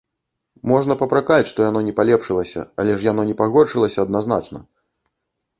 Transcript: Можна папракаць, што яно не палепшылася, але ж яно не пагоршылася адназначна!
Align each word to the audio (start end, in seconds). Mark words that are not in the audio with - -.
Можна 0.71 0.95
папракаць, 1.01 1.45
што 1.51 1.67
яно 1.69 1.83
не 1.89 1.93
палепшылася, 2.01 2.65
але 2.85 2.97
ж 2.97 3.09
яно 3.11 3.27
не 3.29 3.35
пагоршылася 3.43 3.99
адназначна! 4.09 4.59